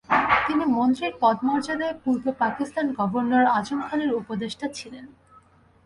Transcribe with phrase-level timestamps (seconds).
[0.47, 5.05] তিনি মন্ত্রীর পদমর্যাদায় পূর্ব পাকিস্তান গভর্নর আজম খানের উপদেষ্টা ছিলেন।